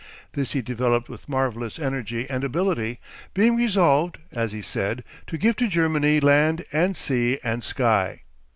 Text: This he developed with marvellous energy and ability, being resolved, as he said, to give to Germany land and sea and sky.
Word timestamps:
This 0.33 0.53
he 0.53 0.63
developed 0.63 1.09
with 1.09 1.29
marvellous 1.29 1.77
energy 1.77 2.27
and 2.27 2.43
ability, 2.43 2.97
being 3.35 3.55
resolved, 3.55 4.17
as 4.31 4.51
he 4.51 4.59
said, 4.63 5.03
to 5.27 5.37
give 5.37 5.55
to 5.57 5.67
Germany 5.67 6.19
land 6.19 6.65
and 6.73 6.97
sea 6.97 7.39
and 7.43 7.63
sky. 7.63 8.23